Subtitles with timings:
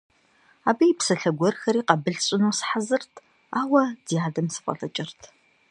[0.69, 3.11] Абы и псалъэ гуэрхэри къабыл сщӀыну сыхьэзырт,
[3.61, 5.21] ауэ ди адэм сыфӏэлӏыкӏырт.